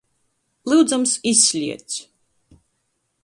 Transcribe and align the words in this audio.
Lyudzams, 0.69 1.13
izsliedz! 1.31 1.95